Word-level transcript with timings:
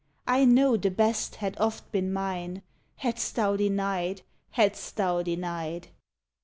I 0.25 0.45
know 0.45 0.77
the 0.77 0.89
best 0.89 1.35
had 1.35 1.55
oft 1.59 1.91
been 1.91 2.11
mine 2.11 2.63
Hadst 2.95 3.35
Thou 3.35 3.55
denied! 3.55 4.23
Hadst 4.53 4.95
Thou 4.95 5.21
denied! 5.21 5.89